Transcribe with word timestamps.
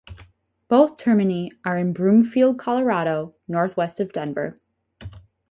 Both 0.67 0.97
termini 0.97 1.51
are 1.63 1.77
in 1.77 1.93
Broomfield, 1.93 2.57
Colorado, 2.57 3.35
northwest 3.47 3.99
of 3.99 4.11
Denver. 4.11 4.57